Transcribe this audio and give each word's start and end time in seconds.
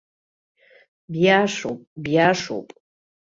Биашоуп, 1.11 1.81
биашоуп. 2.03 2.67